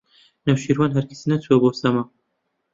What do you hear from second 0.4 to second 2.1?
نەوشیروان هەرگیز نەچووە بۆ سەما.